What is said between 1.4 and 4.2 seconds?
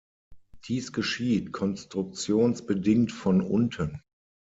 konstruktionsbedingt von unten.